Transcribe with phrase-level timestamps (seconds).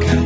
[0.00, 0.21] 가까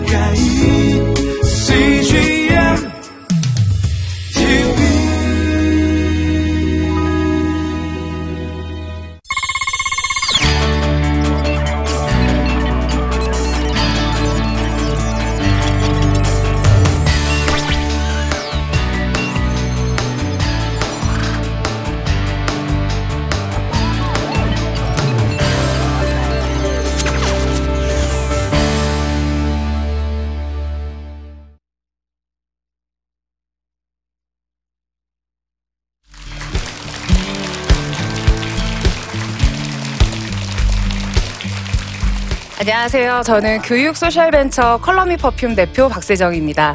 [42.68, 43.22] 안녕하세요.
[43.24, 46.74] 저는 교육 소셜벤처 컬러미 퍼퓸 대표 박세정입니다.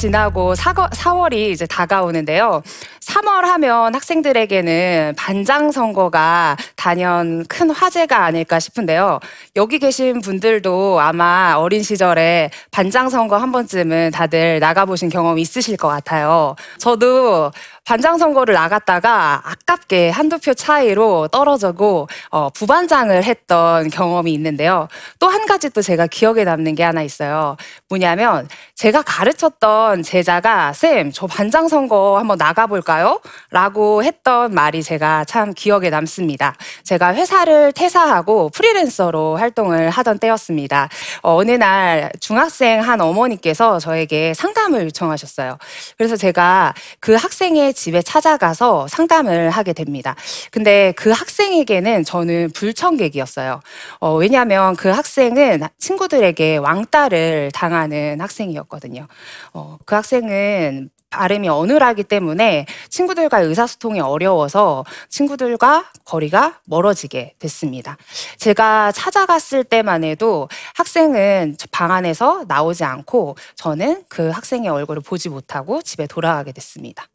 [0.00, 2.62] 지나고 4, 4월이 이제 다가오는데요.
[3.00, 9.20] 3월 하면 학생들에게는 반장 선거가 단연 큰 화제가 아닐까 싶은데요.
[9.56, 15.88] 여기 계신 분들도 아마 어린 시절에 반장 선거 한 번쯤은 다들 나가보신 경험이 있으실 것
[15.88, 16.54] 같아요.
[16.78, 17.52] 저도
[17.84, 24.88] 반장 선거를 나갔다가 아깝게 한두 표 차이로 떨어지고 어, 부반장을 했던 경험이 있는데요.
[25.18, 27.56] 또 한 가지 또 제가 기억에 남는 게 하나 있어요.
[27.88, 33.20] 뭐냐면 제가 가르쳤던 제자가 쌤, 저 반장 선거 한번 나가볼까요?
[33.50, 36.56] 라고 했던 말이 제가 참 기억에 남습니다.
[36.84, 40.88] 제가 회사를 퇴사하고 프리랜서로 활동을 하던 때였습니다.
[41.22, 45.58] 어, 어느 날 중학생 한 어머니께서 저에게 상담을 요청하셨어요.
[45.96, 50.14] 그래서 제가 그 학생의 집에 찾아가서 상담을 하게 됩니다.
[50.50, 53.62] 근데 그 학생에게는 저는 불청객이었어요.
[54.00, 59.06] 어, 왜냐하면 그 학생은 친구들에게 왕따를 당하는 학생이었거든요.
[59.54, 67.96] 어, 그 학생은 발음이 어눌하기 때문에 친구들과 의사소통이 어려워서 친구들과 거리가 멀어지게 됐습니다.
[68.38, 75.82] 제가 찾아갔을 때만 해도 학생은 방 안에서 나오지 않고 저는 그 학생의 얼굴을 보지 못하고
[75.82, 77.06] 집에 돌아가게 됐습니다.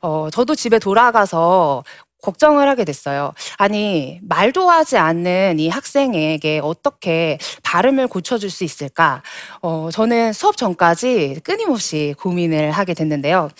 [0.00, 1.84] 어, 저도 집에 돌아가서
[2.24, 3.32] 걱정을 하게 됐어요.
[3.58, 9.22] 아니, 말도 하지 않는 이 학생에게 어떻게 발음을 고쳐줄 수 있을까?
[9.60, 13.50] 어, 저는 수업 전까지 끊임없이 고민을 하게 됐는데요.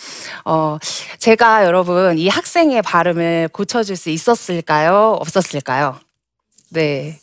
[0.45, 0.77] 어,
[1.19, 5.17] 제가 여러분, 이 학생의 발음을 고쳐줄 수 있었을까요?
[5.19, 6.04] 없었을까요?
[6.69, 7.19] 네.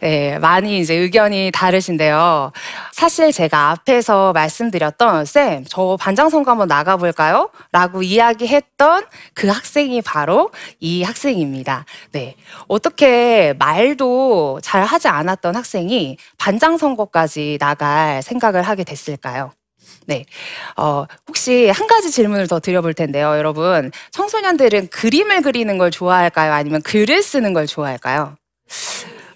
[0.00, 2.52] 네, 많이 이제 의견이 다르신데요.
[2.92, 7.50] 사실 제가 앞에서 말씀드렸던 쌤, 저 반장 선거 한번 나가볼까요?
[7.72, 11.84] 라고 이야기했던 그 학생이 바로 이 학생입니다.
[12.12, 12.36] 네.
[12.68, 19.50] 어떻게 말도 잘 하지 않았던 학생이 반장 선거까지 나갈 생각을 하게 됐을까요?
[20.06, 20.24] 네.
[20.76, 23.36] 어, 혹시 한 가지 질문을 더 드려볼 텐데요.
[23.36, 26.52] 여러분, 청소년들은 그림을 그리는 걸 좋아할까요?
[26.52, 28.37] 아니면 글을 쓰는 걸 좋아할까요?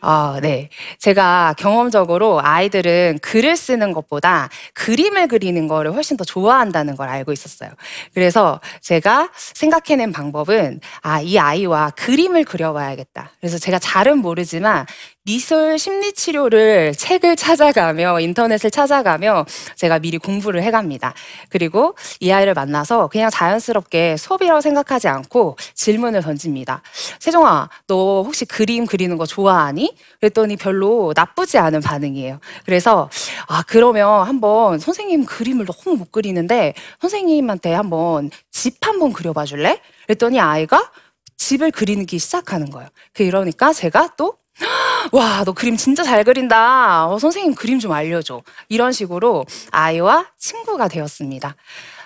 [0.04, 0.68] 아, 네.
[0.98, 7.70] 제가 경험적으로 아이들은 글을 쓰는 것보다 그림을 그리는 거를 훨씬 더 좋아한다는 걸 알고 있었어요.
[8.12, 13.30] 그래서 제가 생각해낸 방법은 아, 이 아이와 그림을 그려봐야겠다.
[13.40, 14.86] 그래서 제가 잘은 모르지만
[15.24, 19.46] 미술 심리 치료를 책을 찾아가며 인터넷을 찾아가며
[19.76, 21.14] 제가 미리 공부를 해갑니다.
[21.48, 26.82] 그리고 이 아이를 만나서 그냥 자연스럽게 수업이라고 생각하지 않고 질문을 던집니다.
[27.20, 29.96] 세종아, 너 혹시 그림 그리는 거 좋아하니?
[30.18, 32.40] 그랬더니 별로 나쁘지 않은 반응이에요.
[32.64, 33.08] 그래서
[33.46, 39.80] 아 그러면 한번 선생님 그림을 너무 못 그리는데 선생님한테 한번 집 한번 그려봐 줄래?
[40.06, 40.90] 그랬더니 아이가
[41.36, 42.88] 집을 그리기 시작하는 거예요.
[43.12, 44.41] 그러니까 제가 또
[45.12, 47.08] 와, 너 그림 진짜 잘 그린다.
[47.08, 48.42] 어, 선생님 그림 좀 알려줘.
[48.68, 51.56] 이런 식으로 아이와 친구가 되었습니다.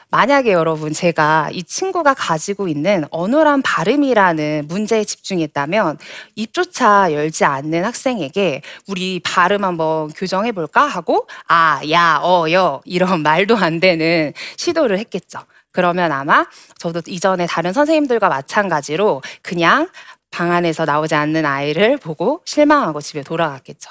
[0.09, 5.99] 만약에 여러분 제가 이 친구가 가지고 있는 어눌한 발음이라는 문제에 집중했다면
[6.37, 13.23] 입조차 열지 않는 학생에게 우리 발음 한번 교정해 볼까 하고 아, 야, 어, 여 이런
[13.23, 15.41] 말도 안 되는 시도를 했겠죠.
[15.73, 16.47] 그러면 아마
[16.79, 19.89] 저도 이전에 다른 선생님들과 마찬가지로 그냥
[20.37, 23.91] 방 안에서 나오지 않는 아이를 보고 실망하고 집에 돌아갔겠죠.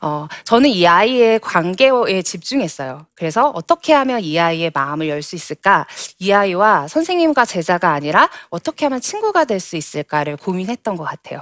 [0.00, 3.06] 어, 저는 이 아이의 관계에 집중했어요.
[3.16, 5.84] 그래서 어떻게 하면 이 아이의 마음을 열 수 있을까?
[6.20, 11.40] 이 아이와 선생님과 제자가 아니라 어떻게 하면 친구가 될 수 있을까를 고민했던 것 같아요.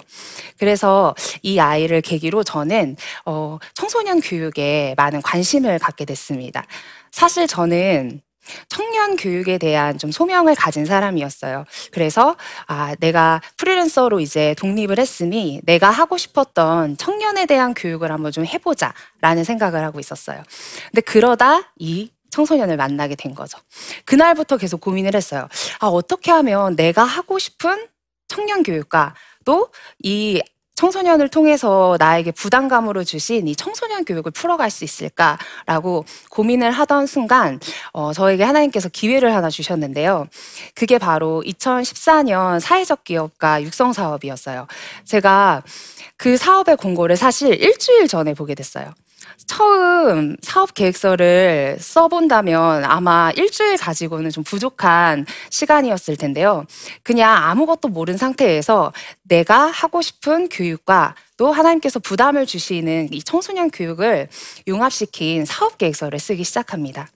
[0.59, 2.97] 그래서 이 아이를 계기로 저는
[3.27, 6.65] 어, 청소년 교육에 많은 관심을 갖게 됐습니다.
[7.13, 8.23] 사실 저는
[8.69, 11.65] 청년 교육에 대한 좀 소명을 가진 사람이었어요.
[11.93, 18.45] 그래서 아, 내가 프리랜서로 이제 독립을 했으니 내가 하고 싶었던 청년에 대한 교육을 한번 좀
[18.47, 20.43] 해보자라는 생각을 하고 있었어요.
[20.91, 23.59] 근데 그러다 이 청소년을 만나게 된 거죠.
[24.05, 25.49] 그날부터 계속 고민을 했어요.
[25.81, 27.87] 아, 어떻게 하면 내가 하고 싶은
[28.29, 29.15] 청년 교육과
[29.45, 29.71] 또
[30.03, 30.41] 이
[30.77, 37.59] 청소년을 통해서 나에게 부담감으로 주신 이 청소년 교육을 풀어갈 수 있을까라고 고민을 하던 순간
[37.93, 40.27] 어, 저에게 하나님께서 기회를 하나 주셨는데요.
[40.75, 44.67] 그게 바로 2014년 사회적 기업가 육성 사업이었어요.
[45.05, 45.63] 제가
[46.19, 48.93] 그 사업의 공고를 사실 일주일 전에 보게 됐어요.
[49.47, 56.65] 처음 사업 계획서를 써본다면 아마 일주일 가지고는 좀 부족한 시간이었을 텐데요.
[57.03, 58.93] 그냥 아무것도 모른 상태에서
[59.23, 64.29] 내가 하고 싶은 교육과 또 하나님께서 부담을 주시는 이 청소년 교육을
[64.67, 67.09] 융합시킨 사업 계획서를 쓰기 시작합니다.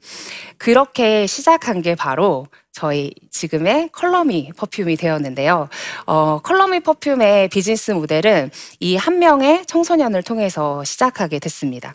[0.58, 2.46] 그렇게 시작한 게 바로
[2.80, 5.68] 저희 지금의 컬러미 퍼퓸이 되었는데요.
[6.06, 8.50] 어, 컬러미 퍼퓸의 비즈니스 모델은
[8.80, 11.92] 이 한 명의 청소년을 통해서 시작하게 됐습니다.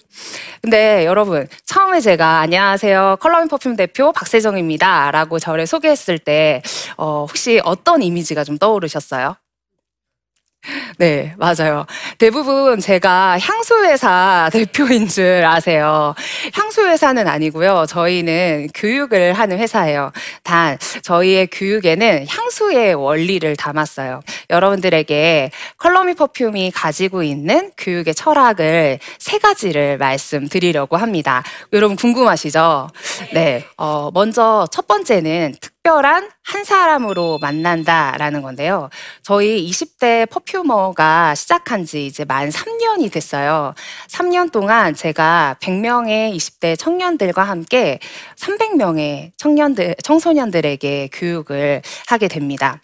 [0.61, 3.17] 근데 여러분, 처음에 제가 안녕하세요.
[3.19, 5.09] 컬러미 퍼퓸 대표 박세정입니다.
[5.09, 6.61] 라고 저를 소개했을 때,
[6.97, 9.35] 어, 혹시 어떤 이미지가 좀 떠오르셨어요?
[10.97, 11.85] 네, 맞아요.
[12.17, 16.15] 대부분 제가 향수회사 대표인 줄 아세요.
[16.53, 17.85] 향수회사는 아니고요.
[17.87, 20.11] 저희는 교육을 하는 회사예요.
[20.43, 24.21] 단, 저희의 교육에는 향수의 원리를 담았어요.
[24.49, 31.43] 여러분들에게 컬러미 퍼퓸이 가지고 있는 교육의 철학을 세 가지를 말씀드리려고 합니다.
[31.73, 32.89] 여러분 궁금하시죠?
[33.33, 33.65] 네.
[33.77, 38.89] 어, 먼저 첫 번째는 특 별한 한 사람으로 만난다라는 건데요.
[39.21, 43.75] 저희 20대 퍼퓸어가 시작한 지 이제 만 3년이 됐어요.
[44.07, 47.99] 3년 동안 제가 100명의 20대 청년들과 함께
[48.35, 52.81] 300명의 청년들, 청소년들에게 교육을 하게 됩니다.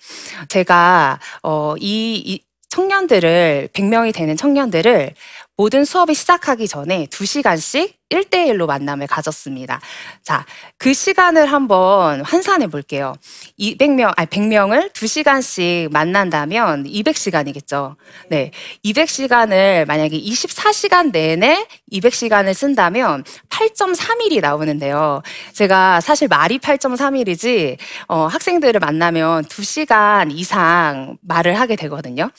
[0.47, 2.39] 제가, 어, 이, 이
[2.69, 5.15] 청년들을, 100명이 되는 청년들을
[5.57, 9.81] 모든 수업이 시작하기 전에 2시간씩 1대1로 만남을 가졌습니다.
[10.23, 10.45] 자,
[10.77, 13.15] 그 시간을 한번 환산해 볼게요.
[13.59, 17.95] 200명, 아니 100명을 2시간씩 만난다면 200시간이겠죠.
[18.29, 18.51] 네.
[18.85, 25.21] 200시간을 만약에 24시간 내내 200시간을 쓴다면 8.3일이 나오는데요.
[25.53, 27.77] 제가 사실 말이 8.3일이지
[28.07, 32.29] 어, 학생들을 만나면 2시간 이상 말을 하게 되거든요.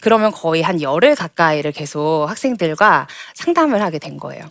[0.00, 4.44] 그러면 거의 한 열흘 가까이를 계속 학생들과 상담을 하게 된 거예요.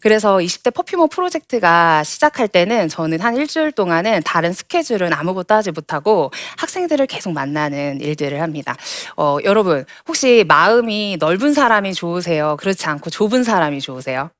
[0.00, 6.30] 그래서 20대 퍼퓸머 프로젝트가 시작할 때는 저는 한 일주일 동안은 다른 스케줄은 아무것도 하지 못하고
[6.56, 8.76] 학생들을 계속 만나는 일들을 합니다.
[9.16, 12.56] 어, 여러분, 혹시 마음이 넓은 사람이 좋으세요?
[12.58, 14.30] 그렇지 않고 좁은 사람이 좋으세요?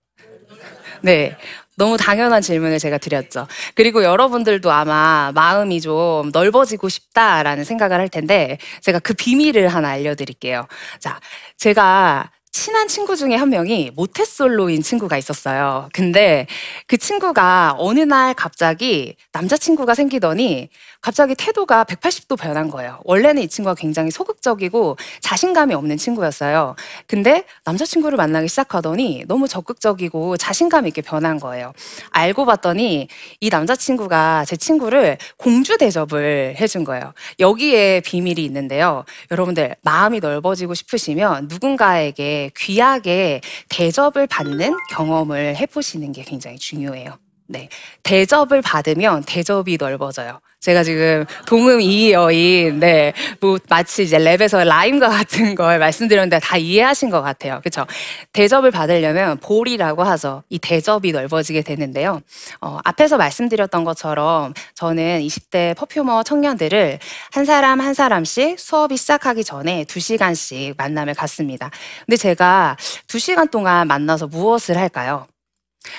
[1.03, 1.37] 네.
[1.77, 3.47] 너무 당연한 질문을 제가 드렸죠.
[3.77, 10.67] 그리고 여러분들도 아마 마음이 좀 넓어지고 싶다라는 생각을 할 텐데 제가 그 비밀을 하나 알려드릴게요.
[10.99, 11.21] 자,
[11.57, 15.89] 제가 친한 친구 중에 한 명이 모태솔로인 친구가 있었어요.
[15.93, 16.47] 근데
[16.87, 20.69] 그 친구가 어느 날 갑자기 남자친구가 생기더니
[21.01, 23.01] 갑자기 태도가 180도 변한 거예요.
[23.05, 26.75] 원래는 이 친구가 굉장히 소극적이고 자신감이 없는 친구였어요.
[27.07, 31.73] 근데 남자친구를 만나기 시작하더니 너무 적극적이고 자신감 있게 변한 거예요.
[32.11, 33.09] 알고 봤더니
[33.41, 37.13] 이 남자친구가 제 친구를 공주 대접을 해준 거예요.
[37.39, 39.05] 여기에 비밀이 있는데요.
[39.31, 47.19] 여러분들 마음이 넓어지고 싶으시면 누군가에게 귀하게 대접을 받는 경험을 해보시는 게 굉장히 중요해요.
[47.51, 47.69] 네.
[48.03, 50.41] 대접을 받으면 대접이 넓어져요.
[50.61, 53.15] 제가 지금 동음이의어인, 네.
[53.41, 57.61] 뭐, 마치 이제 랩에서 rhyme과 같은 걸 말씀드렸는데 다 이해하신 것 같아요.
[57.63, 57.87] 그쵸?
[58.33, 60.43] 대접을 받으려면 bowl이라고 하죠.
[60.51, 62.21] 이 대접이 넓어지게 되는데요.
[62.61, 66.99] 어, 앞에서 말씀드렸던 것처럼 저는 20대 perfumer 청년들을
[67.33, 71.71] 한 사람 한 사람씩 수업이 시작하기 전에 2시간씩 만남을 갖습니다.
[72.05, 72.77] 근데 제가
[73.07, 75.27] 2시간 동안 만나서 무엇을 할까요?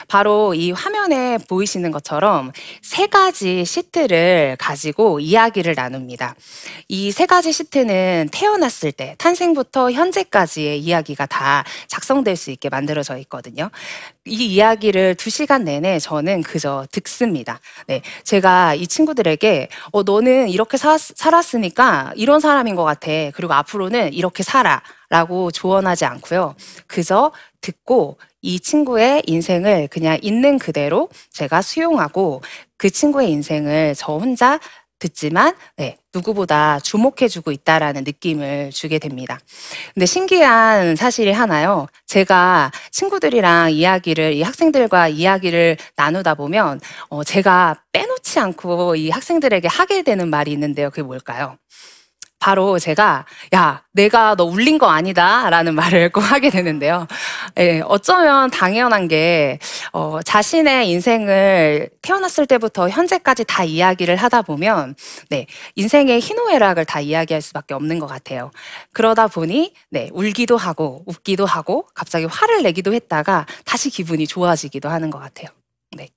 [0.07, 6.35] 바로 이 화면에 보이시는 것처럼 세 가지 시트를 가지고 이야기를 나눕니다.
[6.89, 13.69] 이 세 가지 시트는 태어났을 때, 탄생부터 현재까지의 이야기가 다 작성될 수 있게 만들어져 있거든요.
[14.25, 17.59] 이 이야기를 두 시간 내내 저는 그저 듣습니다.
[17.87, 18.01] 네.
[18.23, 23.07] 제가 이 친구들에게, 어, 너는 이렇게 사- 살았으니까 이런 사람인 것 같아.
[23.33, 24.81] 그리고 앞으로는 이렇게 살아.
[25.09, 26.55] 라고 조언하지 않고요.
[26.87, 27.31] 그저
[27.61, 32.41] 듣고 이 친구의 인생을 그냥 있는 그대로 제가 수용하고
[32.77, 34.59] 그 친구의 인생을 저 혼자
[34.99, 39.39] 듣지만 네, 누구보다 주목해주고 있다라는 느낌을 주게 됩니다.
[39.93, 41.87] 근데 신기한 사실이 하나요.
[42.05, 50.03] 제가 친구들이랑 이야기를 이 학생들과 이야기를 나누다 보면 어, 제가 빼놓지 않고 이 학생들에게 하게
[50.03, 50.89] 되는 말이 있는데요.
[50.89, 51.57] 그게 뭘까요?
[52.39, 55.49] 바로 제가 야 내가 너 울린 거 아니다.
[55.49, 57.05] 라는 말을 꼭 하게 되는데요.
[57.59, 59.59] 예, 어쩌면 당연한 게
[59.91, 64.95] 어, 자신의 인생을 태어났을 때부터 현재까지 다 이야기를 하다 보면
[65.29, 68.51] 네, 인생의 희노애락을 다 이야기할 수밖에 없는 것 같아요.
[68.93, 75.09] 그러다 보니 네, 울기도 하고 웃기도 하고 갑자기 화를 내기도 했다가 다시 기분이 좋아지기도 하는
[75.09, 75.58] 것 같아요
[75.97, 76.07] 네.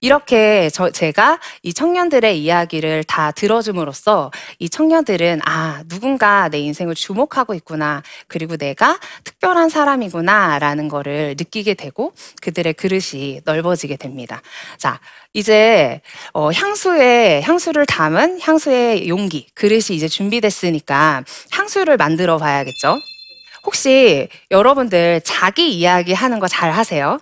[0.00, 7.54] 이렇게 저, 제가 이 청년들의 이야기를 다 들어줌으로써 이 청년들은 아, 누군가 내 인생을 주목하고
[7.54, 8.02] 있구나.
[8.28, 10.60] 그리고 내가 특별한 사람이구나.
[10.60, 14.40] 라는 거를 느끼게 되고 그들의 그릇이 넓어지게 됩니다.
[14.78, 15.00] 자,
[15.32, 16.00] 이제
[16.32, 22.98] 어, 향수에 향수를 담은 향수의 용기, 그릇이 이제 준비됐으니까 향수를 만들어 봐야겠죠?
[23.64, 27.18] 혹시 여러분들 자기 이야기 하는 거 잘 하세요?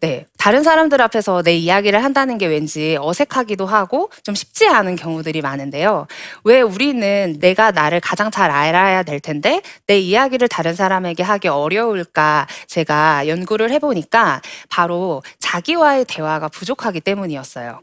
[0.00, 5.42] 네, 다른 사람들 앞에서 내 이야기를 한다는 게 왠지 어색하기도 하고 좀 쉽지 않은 경우들이
[5.42, 6.06] 많은데요.
[6.44, 12.46] 왜 우리는 내가 나를 가장 잘 알아야 될 텐데 내 이야기를 다른 사람에게 하기 어려울까
[12.68, 17.80] 제가 연구를 해보니까 바로 자기와의 대화가 부족하기 때문이었어요.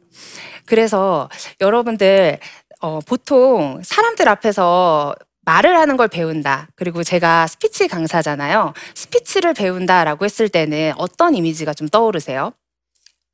[0.66, 1.30] 그래서
[1.60, 2.40] 여러분들
[2.82, 6.68] 어, 보통 사람들 앞에서 말을 하는 걸 배운다.
[6.76, 8.74] 그리고 제가 스피치 강사잖아요.
[8.96, 12.52] 스피치를 배운다라고 했을 때는 어떤 이미지가 좀 떠오르세요?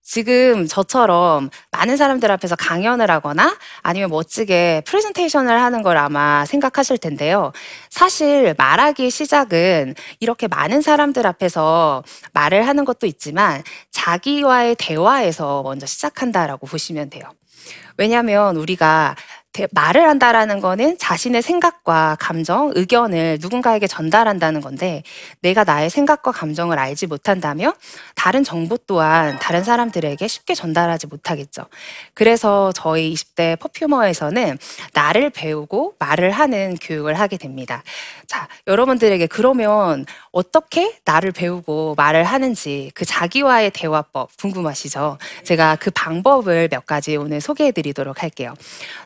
[0.04, 7.54] 지금 저처럼 많은 사람들 앞에서 강연을 하거나 아니면 멋지게 프레젠테이션을 하는 걸 아마 생각하실 텐데요.
[7.90, 12.04] 사실 말하기 시작은 이렇게 많은 사람들 앞에서
[12.34, 17.24] 말을 하는 것도 있지만 자기와의 대화에서 먼저 시작한다라고 보시면 돼요.
[17.96, 19.41] 왜냐하면 우리가 대-
[19.72, 25.04] 말을 한다라는 거는 자신의 생각과 감정, 의견을 누군가에게 전달한다는 건데
[25.42, 27.74] 내가 나의 생각과 감정을 알지 못한다면
[28.16, 31.66] 다른 정보 또한 다른 사람들에게 쉽게 전달하지 못하겠죠.
[32.14, 34.58] 그래서 저희 20대 퍼퓸어에서는
[34.94, 37.84] 나를 배우고 말을 하는 교육을 하게 됩니다.
[38.28, 45.18] 자, 여러분들에게 그러면 어떻게 나를 배우고 말을 하는지 그 자기와의 대화법 궁금하시죠?
[45.44, 48.54] 제가 그 방법을 몇 가지 오늘 소개해 드리도록 할게요.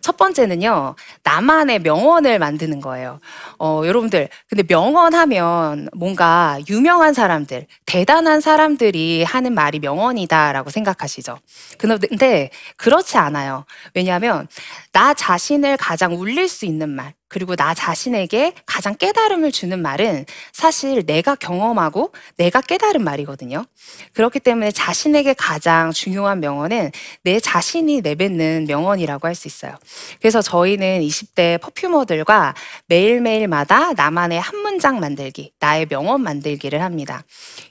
[0.01, 3.19] 첫 번째 는요, 나만의 명언을 만드는 거예요.
[3.59, 11.37] 어, 여러분들, 근데 명언 하면 뭔가 유명한 사람들, 대단한 사람들이 하는 말이 명언이다라고 생각하시죠?
[11.77, 13.65] 근데 그렇지 않아요.
[13.93, 14.47] 왜냐하면
[14.91, 21.05] 나 자신을 가장 울릴 수 있는 말, 그리고 나 자신에게 가장 깨달음을 주는 말은 사실
[21.05, 23.65] 내가 경험하고 내가 깨달은 말이거든요.
[24.13, 26.91] 그렇기 때문에 자신에게 가장 중요한 명언은
[27.24, 29.75] 내 자신이 내뱉는 명언이라고 할 수 있어요.
[30.20, 32.55] 그래서 저희는 20대 퍼퓸어들과
[32.88, 37.24] 매일매일마다 나만의 한 문장 만들기, 나의 명언 만들기를 합니다.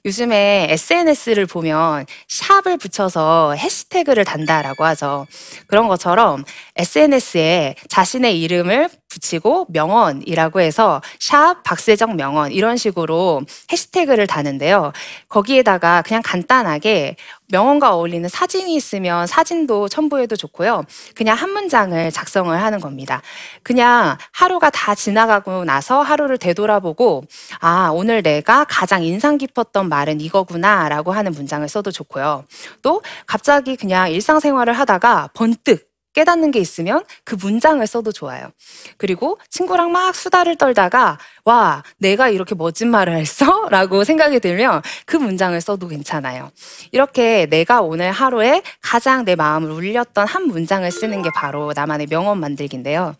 [0.04, 5.26] 요즘에 SNS를 보면 샵을 붙여서 해시태그를 단다라고 하죠.
[5.66, 6.44] 그런 것처럼
[6.76, 14.92] SNS에 자신의 이름을 붙이고 명언이라고 해서 샵 박세정 명언 이런 식으로 해시태그를 다는데요.
[15.28, 17.16] 거기에다가 그냥 간단하게
[17.48, 20.84] 명언과 어울리는 사진이 있으면 사진도 첨부해도 좋고요.
[21.14, 23.22] 그냥 한 문장을 작성을 하는 겁니다.
[23.62, 27.24] 그냥 하루가 다 지나가고 나서 하루를 되돌아보고
[27.60, 32.44] 아, 오늘 내가 가장 인상 깊었던 말은 이거구나 라고 하는 문장을 써도 좋고요.
[32.82, 38.50] 또 갑자기 그냥 일상생활을 하다가 번뜩 깨닫는 게 있으면 그 문장을 써도 좋아요.
[38.96, 43.68] 그리고 친구랑 막 수다를 떨다가 와, 내가 이렇게 멋진 말을 했어?
[43.68, 46.50] 라고 생각이 들면 그 문장을 써도 괜찮아요.
[46.92, 52.40] 이렇게 내가 오늘 하루에 가장 내 마음을 울렸던 한 문장을 쓰는 게 바로 나만의 명언
[52.40, 53.14] 만들기인데요.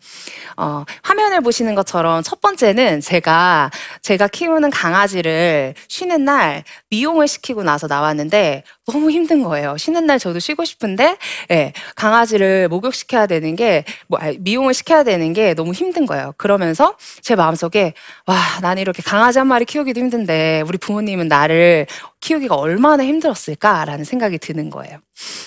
[0.57, 3.71] 어, 화면을 보시는 것처럼 첫 번째는 제가
[4.01, 9.77] 제가 키우는 강아지를 쉬는 날 미용을 시키고 나서 나왔는데 너무 힘든 거예요.
[9.77, 11.17] 쉬는 날 저도 쉬고 싶은데
[11.51, 16.33] 예, 강아지를 목욕 목욕시켜야 되는 게, 뭐, 미용을 시켜야 되는 게 너무 힘든 거예요.
[16.37, 17.93] 그러면서 제 마음속에,
[18.25, 21.87] 와, 나는 이렇게 강아지 한 마리 키우기도 힘든데, 우리 부모님은 나를
[22.25, 24.97] 키우기가 얼마나 힘들었을까라는 생각이 드는 거예요.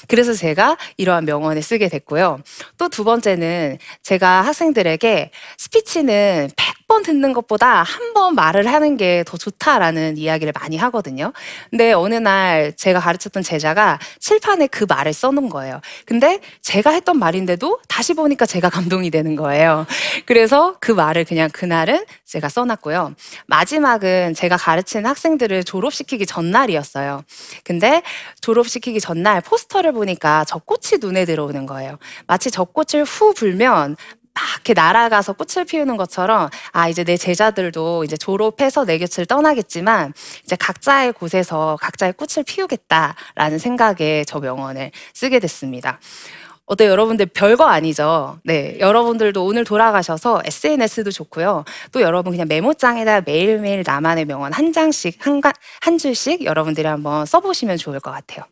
[0.07, 2.41] 그래서 제가 이러한 명언을 쓰게 됐고요.
[2.77, 6.51] 또 두 번째는 제가 학생들에게 스피치는
[6.89, 11.33] 100번 듣는 것보다 한 번 말을 하는 게 더 좋다라는 이야기를 많이 하거든요.
[11.71, 15.81] 근데 어느 날 제가 가르쳤던 제자가 칠판에 그 말을 써놓은 거예요.
[16.07, 19.87] 근데 제가 했던 말인데도 다시 보니까 제가 감동이 되는 거예요.
[20.25, 23.15] 그래서 그 말을 그냥 그날은 제가 써놨고요.
[23.47, 27.23] 마지막은 제가 가르치는 학생들을 졸업시키기 전날이었어요.
[27.65, 28.03] 근데
[28.41, 31.99] 졸업시키기 전날 포스터를 보니까 젖꽃이 눈에 들어오는 거예요.
[32.27, 33.97] 마치 젖꽃을 후 불면
[34.39, 40.13] 막 이렇게 날아가서 꽃을 피우는 것처럼 아 이제 내 제자들도 이제 졸업해서 내 곁을 떠나겠지만
[40.45, 45.99] 이제 각자의 곳에서 각자의 꽃을 피우겠다라는 생각에 저 명언을 쓰게 됐습니다.
[46.67, 46.91] 어때요?
[46.91, 48.39] 여러분들 별거 아니죠?
[48.45, 48.77] 네.
[48.79, 51.65] 여러분들도 오늘 돌아가셔서 SNS도 좋고요.
[51.93, 57.25] 또 여러분 그냥 메모장에다 매일매일 나만의 명언 한 장씩, 한, 가, 한 줄씩 여러분들이 한번
[57.25, 58.45] 써보시면 좋을 것 같아요.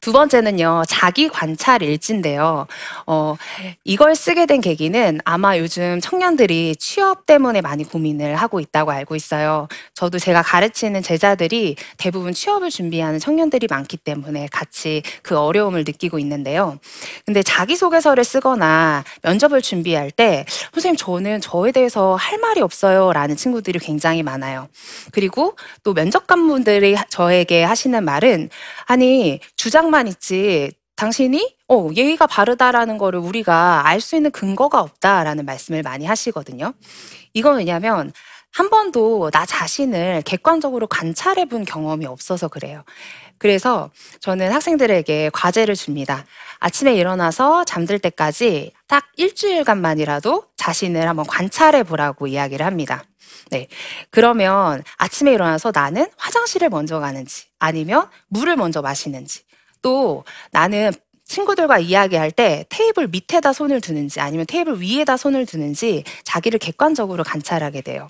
[0.00, 2.66] 두 번째는요, 자기 관찰 일지인데요.
[3.06, 3.36] 어,
[3.84, 9.68] 이걸 쓰게 된 계기는 아마 요즘 청년들이 취업 때문에 많이 고민을 하고 있다고 알고 있어요.
[9.94, 16.78] 저도 제가 가르치는 제자들이 대부분 취업을 준비하는 청년들이 많기 때문에 같이 그 어려움을 느끼고 있는데요.
[17.26, 23.12] 근데 자기소개서를 쓰거나 면접을 준비할 때, 선생님, 저는 저에 대해서 할 말이 없어요.
[23.12, 24.68] 라는 친구들이 굉장히 많아요.
[25.12, 28.48] 그리고 또 면접관분들이 저에게 하시는 말은,
[28.90, 35.84] 아니, 주장만 있지, 당신이 어, 예의가 바르다라는 거를 우리가 알 수 있는 근거가 없다라는 말씀을
[35.84, 36.72] 많이 하시거든요.
[37.32, 38.12] 이건 왜냐면
[38.52, 42.82] 한 번도 나 자신을 객관적으로 관찰해 본 경험이 없어서 그래요.
[43.38, 46.24] 그래서 저는 학생들에게 과제를 줍니다.
[46.58, 53.04] 아침에 일어나서 잠들 때까지 딱 일주일간만이라도 자신을 한번 관찰해 보라고 이야기를 합니다.
[53.50, 53.68] 네.
[54.10, 59.42] 그러면 아침에 일어나서 나는 화장실을 먼저 가는지 아니면 물을 먼저 마시는지
[59.82, 60.92] 또 나는
[61.30, 67.82] 친구들과 이야기할 때 테이블 밑에다 손을 두는지 아니면 테이블 위에다 손을 두는지 자기를 객관적으로 관찰하게
[67.82, 68.08] 돼요.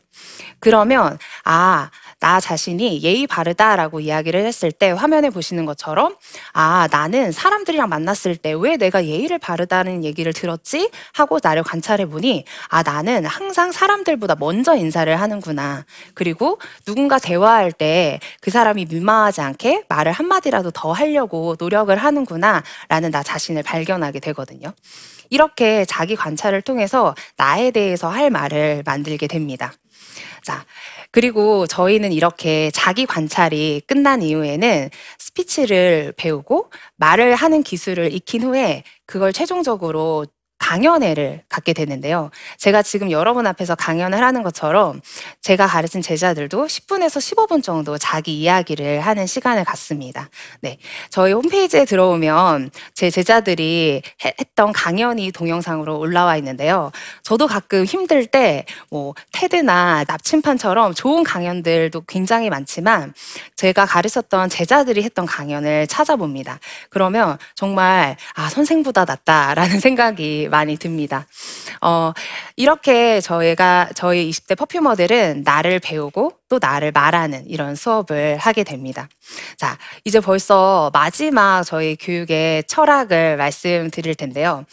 [0.58, 6.16] 그러면 아, 나 자신이 예의 바르다라고 이야기를 했을 때 화면에 보시는 것처럼
[6.52, 10.90] 아, 나는 사람들이랑 만났을 때 왜 내가 예의를 바르다는 얘기를 들었지?
[11.14, 15.84] 하고 나를 관찰해 보니 아, 나는 항상 사람들보다 먼저 인사를 하는구나.
[16.14, 22.62] 그리고 누군가 대화할 때 그 사람이 민망하지 않게 말을 한마디라도 더 하려고 노력을 하는구나.
[22.88, 24.72] 라는 나 자신을 발견하게 되거든요.
[25.30, 29.72] 이렇게 자기 관찰을 통해서 나에 대해서 할 말을 만들게 됩니다.
[30.44, 30.64] 자,
[31.10, 39.32] 그리고 저희는 이렇게 자기 관찰이 끝난 이후에는 스피치를 배우고 말을 하는 기술을 익힌 후에 그걸
[39.32, 40.26] 최종적으로
[40.74, 42.30] 강연회를 갖게 되는데요.
[42.58, 45.00] 제가 지금 여러분 앞에서 강연을 하는 것처럼
[45.42, 50.30] 제가 가르친 제자들도 10분에서 15분 정도 자기 이야기를 하는 시간을 갖습니다.
[50.60, 50.78] 네.
[51.10, 56.92] 저희 홈페이지에 들어오면 제 제자들이 해- 했던 강연이 동영상으로 올라와 있는데요.
[57.24, 63.12] 저도 가끔 힘들 때 뭐 테드나 납침판처럼 좋은 강연들도 굉장히 많지만
[63.56, 66.58] 제가 가르쳤던 제자들이 했던 강연을 찾아봅니다.
[66.90, 71.26] 그러면 정말 아 선생보다 낫다라는 생각이 많이 듭니다.
[71.80, 72.12] 어,
[72.56, 79.08] 이렇게 저희가 저희 20대 퍼퓸머들은 나를 배우고 또 나를 말하는 이런 수업을 하게 됩니다.
[79.56, 84.64] 자, 이제 벌써 마지막 저희 교육의 철학을 말씀드릴 텐데요.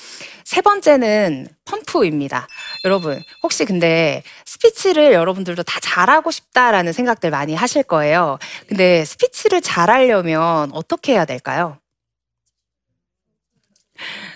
[0.43, 2.47] 세 번째는 펌프입니다.
[2.85, 8.39] 여러분, 혹시 근데 스피치를 여러분들도 다 잘하고 싶다라는 생각들 많이 하실 거예요.
[8.67, 11.77] 근데 스피치를 잘하려면 어떻게 해야 될까요?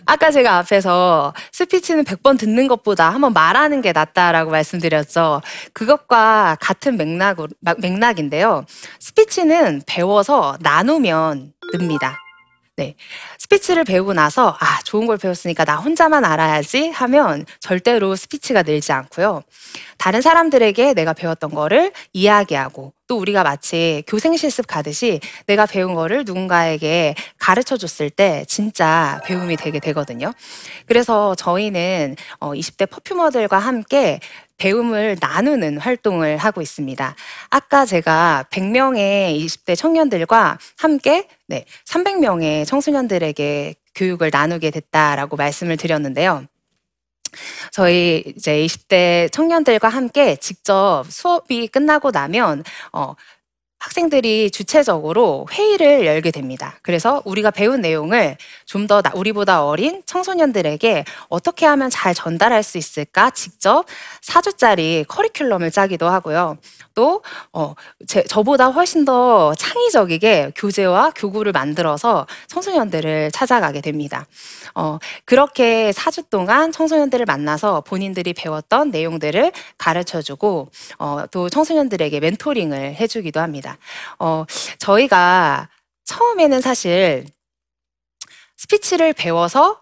[0.05, 5.41] 아까 제가 앞에서 스피치는 100번 듣는 것보다 한번 말하는 게 낫다라고 말씀드렸죠.
[5.73, 7.37] 그것과 같은 맥락,
[7.77, 8.65] 맥락인데요.
[8.99, 12.17] 스피치는 배워서 나누면 늡니다.
[12.77, 12.95] 네.
[13.37, 19.43] 스피치를 배우고 나서, 아, 좋은 걸 배웠으니까 나 혼자만 알아야지 하면 절대로 스피치가 늘지 않고요.
[19.97, 26.23] 다른 사람들에게 내가 배웠던 거를 이야기하고 또 우리가 마치 교생 실습 가듯이 내가 배운 거를
[26.25, 30.31] 누군가에게 가르쳐 줬을 때 진짜 배움이 되게 되거든요.
[30.85, 34.21] 그래서 저희는 어, 20대 퍼퓸머들과 함께
[34.57, 37.15] 배움을 나누는 활동을 하고 있습니다.
[37.49, 46.45] 아까 제가 100명의 20대 청년들과 함께 네, 300명의 청소년들에게 교육을 나누게 됐다라고 말씀을 드렸는데요.
[47.73, 53.15] 저희 이제 20대 청년들과 함께 직접 수업이 끝나고 나면 어,
[53.79, 56.79] 학생들이 주체적으로 회의를 열게 됩니다.
[56.83, 58.37] 그래서 우리가 배운 내용을
[58.71, 63.85] 좀 더 우리보다 어린 청소년들에게 어떻게 하면 잘 전달할 수 있을까 직접
[64.21, 66.57] 4주짜리 커리큘럼을 짜기도 하고요.
[66.93, 67.21] 또
[67.53, 67.75] 어,
[68.07, 74.25] 제, 저보다 훨씬 더 창의적이게 교재와 교구를 만들어서 청소년들을 찾아가게 됩니다.
[74.75, 83.39] 어, 그렇게 4주 동안 청소년들을 만나서 본인들이 배웠던 내용들을 가르쳐주고 어, 또 청소년들에게 멘토링을 해주기도
[83.41, 83.77] 합니다.
[84.19, 84.45] 어,
[84.79, 85.69] 저희가
[86.05, 87.25] 처음에는 사실
[88.61, 89.79] 스피치를 배워서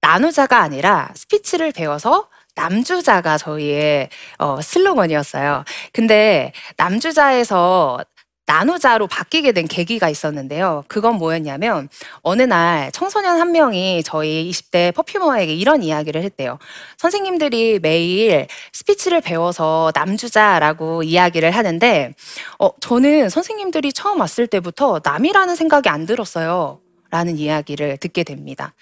[0.00, 5.64] 나누자가 아니라 스피치를 배워서 남주자가 저희의 어, 슬로건이었어요.
[5.92, 8.04] 근데 남주자에서
[8.46, 10.84] 나누자로 바뀌게 된 계기가 있었는데요.
[10.86, 11.88] 그건 뭐였냐면
[12.22, 16.58] 어느 날 청소년 한 명이 저희 20대 퍼퓸머에게 이런 이야기를 했대요.
[16.98, 22.14] 선생님들이 매일 스피치를 배워서 남주자라고 이야기를 하는데
[22.60, 26.83] 어, 저는 선생님들이 처음 왔을 때부터 남이라는 생각이 안 들었어요.
[27.14, 28.74] 라는 이야기를 듣게 됩니다.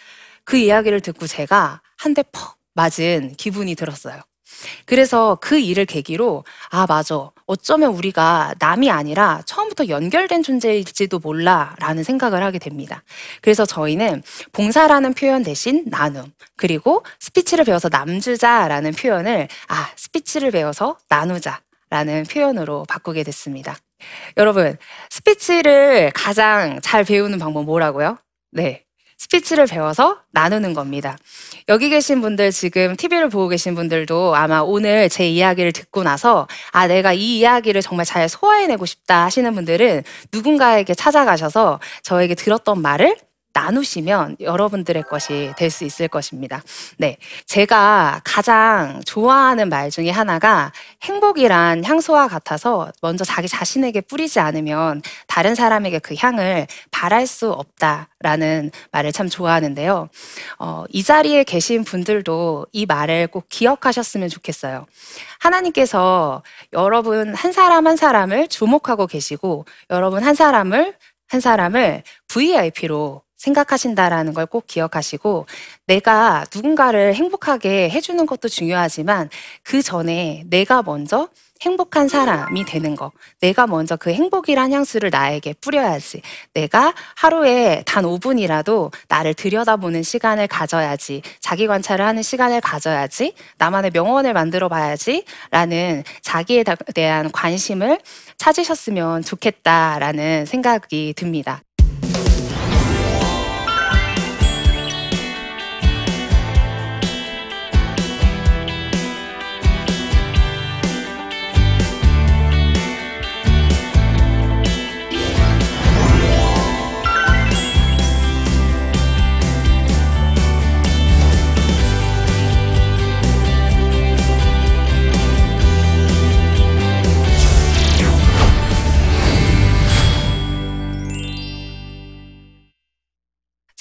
[0.45, 4.23] 그 이야기를 듣고 제가 한 대 퍽 맞은 기분이 들었어요.
[4.87, 12.43] 그래서 그 일을 계기로 아 맞아 어쩌면 우리가 남이 아니라 처음부터 연결된 존재일지도 몰라라는 생각을
[12.43, 13.03] 하게 됩니다.
[13.43, 22.25] 그래서 저희는 봉사라는 표현 대신 나눔 그리고 스피치를 배워서 남주자라는 표현을 아 스피치를 배워서 나누자라는
[22.31, 23.77] 표현으로 바꾸게 됐습니다.
[24.37, 24.77] 여러분
[25.11, 28.19] 스피치를 가장 잘 배우는 방법 뭐라고요?
[28.51, 28.85] 네.
[29.23, 31.17] 스피치를 배워서 나누는 겁니다.
[31.69, 36.89] 여기 계신 분들 지금 TV를 보고 계신 분들도 아마 오늘 제 이야기를 듣고 나서 아,
[36.89, 43.17] 내가 이 이야기를 정말 잘 소화해내고 싶다 하시는 분들은 누군가에게 찾아가셔서 저에게 들었던 말을
[43.53, 46.63] 나누시면 여러분들의 것이 될 수 있을 것입니다.
[46.99, 47.17] 네.
[47.47, 50.71] 제가 가장 좋아하는 말 중에 하나가
[51.03, 58.71] 행복이란 향수와 같아서 먼저 자기 자신에게 뿌리지 않으면 다른 사람에게 그 향을 바랄 수 없다라는
[58.93, 60.09] 말을 참 좋아하는데요.
[60.61, 64.87] 어, 이 자리에 계신 분들도 이 말을 꼭 기억하셨으면 좋겠어요.
[65.41, 70.95] 하나님께서 여러분 한 사람 한 사람을 주목하고 계시고 여러분 한 사람을
[71.29, 75.47] 한 사람을 VIP로 생각하신다라는 걸 꼭 기억하시고
[75.87, 79.31] 내가 누군가를 행복하게 해주는 것도 중요하지만
[79.63, 81.29] 그 전에 내가 먼저
[81.63, 83.13] 행복한 사람이 되는 거.
[83.41, 86.21] 내가 먼저 그 행복이란 향수를 나에게 뿌려야지.
[86.55, 91.23] 내가 하루에 단 5분이라도 나를 들여다보는 시간을 가져야지.
[91.41, 93.35] 자기 관찰을 하는 시간을 가져야지.
[93.59, 95.25] 나만의 명언을 만들어 봐야지.
[95.51, 98.01] 라는 자기에 대한 관심을
[98.37, 101.63] 찾으셨으면 좋겠다라는 생각이 듭니다.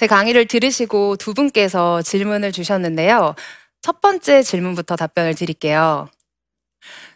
[0.02, 3.36] 제 강의를 들으시고 두 분께서 질문을 주셨는데요.
[3.84, 6.10] 첫 번째 질문부터 답변을 드릴게요.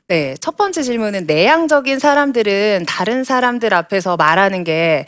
[0.07, 5.05] 네, 첫 번째 질문은 내향적인 사람들은 다른 사람들 앞에서 말하는 게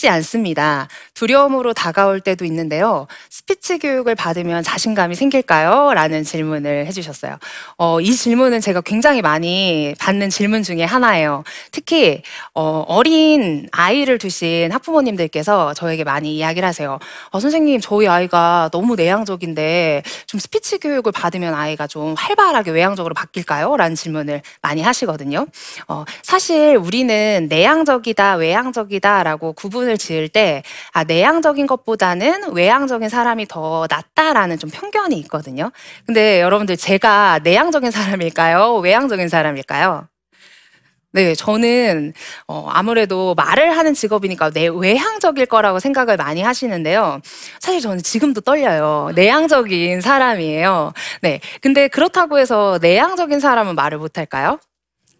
[0.00, 0.88] 쉽지 않습니다.
[1.12, 3.06] 두려움으로 다가올 때도 있는데요.
[3.28, 5.92] 스피치 교육을 받으면 자신감이 생길까요?
[5.92, 7.36] 라는 질문을 해주셨어요.
[7.76, 11.44] 어, 이 질문은 제가 굉장히 많이 받는 질문 중에 하나예요.
[11.70, 12.22] 특히
[12.54, 16.98] 어, 어린 아이를 두신 학부모님들께서 저에게 많이 이야기를 하세요.
[17.30, 23.76] 어, 선생님, 저희 아이가 너무 내향적인데 좀 스피치 교육을 받으면 아이가 좀 활발하게 외향적으로 바뀔까요?
[23.76, 25.46] 라는 질문을 많이 하시거든요.
[25.88, 34.58] 어, 사실 우리는 내향적이다, 외향적이다라고 구분을 지을 때, 아, 내향적인 것보다는 외향적인 사람이 더 낫다라는
[34.58, 35.70] 좀 편견이 있거든요.
[36.06, 38.76] 근데 여러분들 제가 내향적인 사람일까요?
[38.76, 40.08] 외향적인 사람일까요?
[41.12, 42.12] 네, 저는
[42.46, 47.20] 어, 아무래도 말을 하는 직업이니까 내 외향적일 거라고 생각을 많이 하시는데요.
[47.58, 49.10] 사실 저는 지금도 떨려요.
[49.16, 50.92] 내향적인 사람이에요.
[51.22, 54.60] 네, 근데 그렇다고 해서 내향적인 사람은 말을 못 할까요?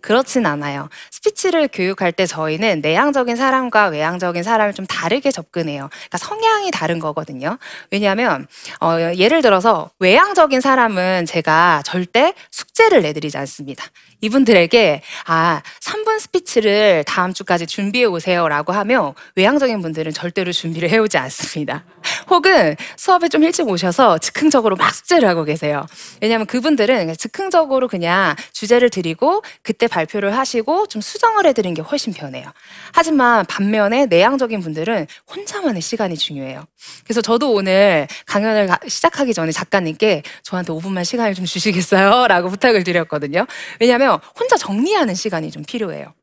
[0.00, 0.88] 그렇진 않아요.
[1.10, 5.88] 스피치를 교육할 때 저희는 내향적인 사람과 외향적인 사람을 좀 다르게 접근해요.
[5.90, 7.58] 그러니까 성향이 다른 거거든요.
[7.90, 8.46] 왜냐하면
[8.80, 13.84] 어, 예를 들어서 외향적인 사람은 제가 절대 숙제를 내드리지 않습니다.
[14.20, 21.84] 이분들에게 아 3분 스피치를 다음 주까지 준비해 오세요라고 하면 외향적인 분들은 절대로 준비를 해오지 않습니다.
[22.28, 25.86] 혹은 수업에 좀 일찍 오셔서 즉흥적으로 막 숙제를 하고 계세요.
[26.20, 32.50] 왜냐하면 그분들은 즉흥적으로 그냥 주제를 드리고 그때 발표를 하시고 좀 수정을 해드리는 게 훨씬 편해요.
[32.92, 36.64] 하지만 반면에 내향적인 분들은 혼자만의 시간이 중요해요.
[37.04, 42.26] 그래서 저도 오늘 강연을 가- 시작하기 전에 작가님께 저한테 5분만 시간을 좀 주시겠어요?
[42.28, 43.46] 라고 부탁을 드렸거든요.
[43.80, 46.14] 왜냐하면 혼자 정리하는 시간이 좀 필요해요.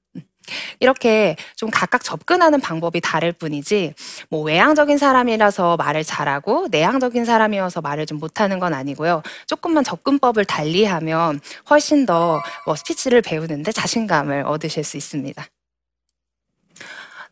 [0.50, 0.78] 음.
[0.80, 3.94] 이렇게 좀 각각 접근하는 방법이 다를 뿐이지
[4.30, 9.22] 뭐 외향적인 사람이라서 말을 잘하고 내향적인 사람이어서 말을 좀 못하는 건 아니고요.
[9.48, 15.46] 조금만 접근법을 달리하면 훨씬 더 뭐 스피치를 배우는데 자신감을 얻으실 수 있습니다.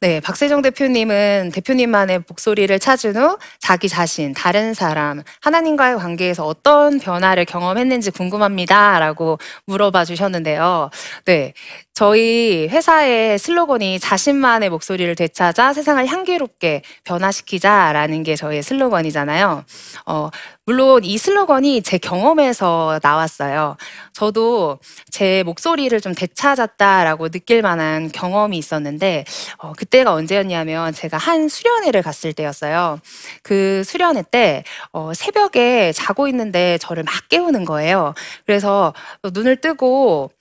[0.01, 7.45] 네, 박세정 대표님은 대표님만의 목소리를 찾은 후 자기 자신, 다른 사람, 하나님과의 관계에서 어떤 변화를
[7.45, 8.99] 경험했는지 궁금합니다.
[8.99, 10.89] 라고 물어봐 주셨는데요.
[11.25, 11.53] 네.
[11.95, 19.63] 저희 회사의 슬로건이 자신만의 목소리를 되찾아 세상을 향기롭게 변화시키자라는 게 저희의 슬로건이잖아요.
[20.05, 20.29] 어,
[20.65, 23.77] 물론 이 슬로건이 제 경험에서 나왔어요.
[24.11, 24.79] 저도
[25.09, 29.23] 제 목소리를 좀 되찾았다라고 느낄 만한 경험이 있었는데,
[29.59, 32.99] 어, 그때가 언제였냐면 제가 한 수련회를 갔을 때였어요.
[33.41, 38.13] 그 수련회 때 어, 새벽에 자고 있는데 저를 막 깨우는 거예요.
[38.45, 38.93] 그래서
[39.33, 40.31] 눈을 뜨고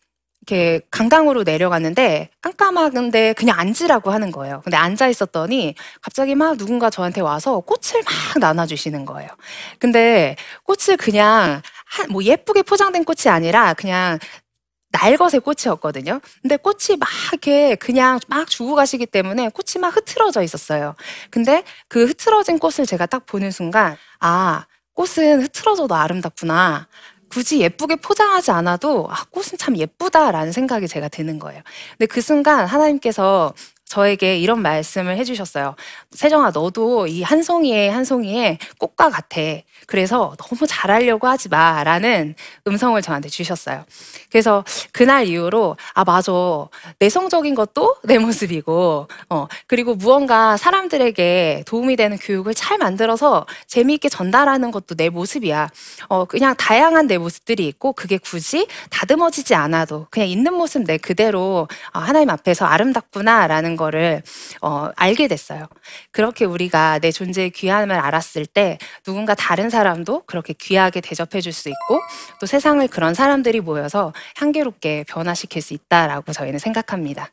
[0.47, 4.61] 이렇게 강당으로 내려갔는데 깜깜한데 그냥 앉으라고 하는 거예요.
[4.63, 9.31] 근데 앉아 있었더니 갑자기 막 누군가 저한테 와서 꽃을 막 나눠주시는 거예요.
[9.79, 14.19] 근데 꽃을 그냥 한, 뭐 예쁘게 포장된 꽃이 아니라 그냥
[14.91, 16.21] 날것의 꽃이었거든요.
[16.43, 20.95] 근데 꽃이 막 이렇게 그냥 막 주고 가시기 때문에 꽃이 막 흐트러져 있었어요.
[21.31, 26.87] 근데 그 흐트러진 꽃을 제가 딱 보는 순간, 아, 꽃은 흐트러져도 아름답구나.
[27.35, 31.63] 굳이 예쁘게 포장하지 않아도 아, 꽃은 참 예쁘다라는 생각이 제가 드는 거예요.
[31.99, 33.53] 근데 그 순간 하나님께서
[33.99, 35.77] 저에게 이런 말씀을 해주셨어요.
[36.11, 39.41] 세정아, 너도 이 한 송이에 한 송이에 꽃과 같아.
[39.87, 41.83] 그래서 너무 잘하려고 하지 마.
[41.85, 42.35] 라는
[42.67, 43.85] 음성을 저한테 주셨어요.
[44.31, 46.33] 그래서 그날 이후로, 아, 맞아.
[46.99, 54.71] 내성적인 것도 내 모습이고, 어, 그리고 무언가 사람들에게 도움이 되는 교육을 잘 만들어서 재미있게 전달하는
[54.71, 55.69] 것도 내 모습이야.
[56.09, 61.69] 어, 그냥 다양한 내 모습들이 있고, 그게 굳이 다듬어지지 않아도 그냥 있는 모습 내 그대로
[61.93, 64.23] 아, 하나님 앞에서 아름답구나라는 거를
[64.63, 65.67] 어, 알게 됐어요.
[66.11, 71.69] 그렇게 우리가 내 존재의 귀함을 알았을 때 누군가 다른 사람도 그렇게 귀하게 대접해 줄 수
[71.69, 72.01] 있고
[72.41, 77.31] 또 세상을 그런 사람들이 모여서 향기롭게 변화시킬 수 있다라고 저희는 생각합니다.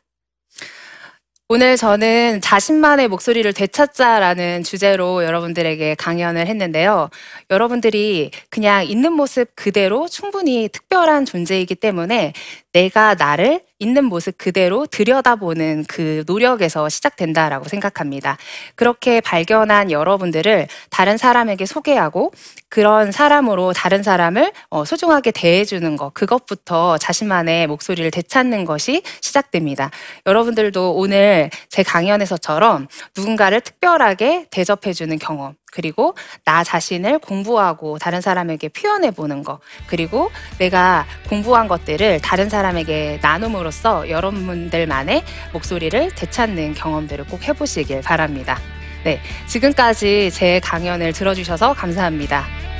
[1.48, 7.10] 오늘 저는 자신만의 목소리를 되찾자라는 주제로 여러분들에게 강연을 했는데요.
[7.50, 12.32] 여러분들이 그냥 있는 모습 그대로 충분히 특별한 존재이기 때문에
[12.72, 18.38] 내가 나를 있는 모습 그대로 들여다보는 그 노력에서 시작된다라고 생각합니다.
[18.76, 22.32] 그렇게 발견한 여러분들을 다른 사람에게 소개하고
[22.68, 29.90] 그런 사람으로 다른 사람을 어, 소중하게 대해주는 것, 그것부터 자신만의 목소리를 되찾는 것이 시작됩니다.
[30.26, 39.10] 여러분들도 오늘 제 강연에서처럼 누군가를 특별하게 대접해주는 경험, 그리고 나 자신을 공부하고 다른 사람에게 표현해
[39.10, 48.02] 보는 것, 그리고 내가 공부한 것들을 다른 사람에게 나눔으로써 여러분들만의 목소리를 되찾는 경험들을 꼭 해보시길
[48.02, 48.60] 바랍니다.
[49.04, 52.71] 네, 지금까지 제 강연을 들어주셔서 감사합니다.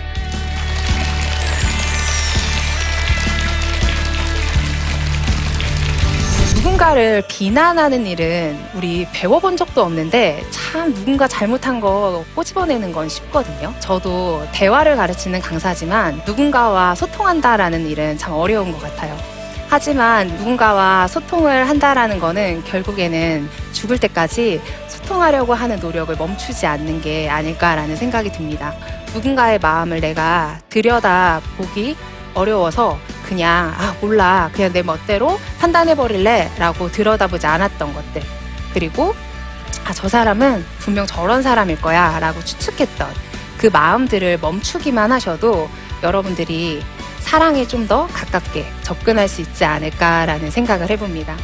[6.83, 13.73] 누군가를 비난하는 일은 우리 배워본 적도 없는데 참 누군가 잘못한 거 꼬집어내는 건 쉽거든요.
[13.79, 19.17] 저도 대화를 가르치는 강사지만 누군가와 소통한다라는 일은 참 어려운 것 같아요.
[19.69, 27.95] 하지만 누군가와 소통을 한다라는 거는 결국에는 죽을 때까지 소통하려고 하는 노력을 멈추지 않는 게 아닐까라는
[27.95, 28.75] 생각이 듭니다.
[29.15, 31.97] 누군가의 마음을 내가 들여다 보기
[32.35, 38.23] 어려워서 그냥 아 몰라 그냥 내 멋대로 판단해 버릴래라고 들여다보지 않았던 것들
[38.75, 39.15] 그리고
[39.85, 43.09] 아 저 사람은 분명 저런 사람일 거야라고 추측했던
[43.59, 45.69] 그 마음들을 멈추기만 하셔도
[46.03, 46.83] 여러분들이
[47.21, 51.37] 사랑에 좀 더 가깝게 접근할 수 있지 않을까라는 생각을 해봅니다.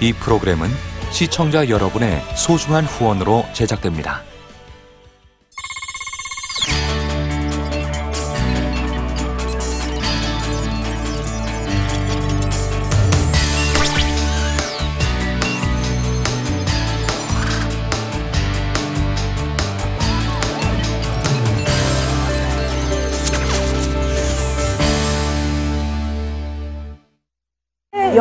[0.00, 0.70] 이 프로그램은
[1.10, 4.22] 시청자 여러분의 소중한 후원으로 제작됩니다.